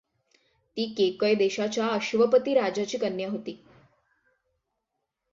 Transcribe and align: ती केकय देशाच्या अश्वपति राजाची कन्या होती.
ती 0.77 0.85
केकय 0.97 1.35
देशाच्या 1.35 1.87
अश्वपति 1.87 2.53
राजाची 2.53 2.97
कन्या 2.97 3.29
होती. 3.29 3.57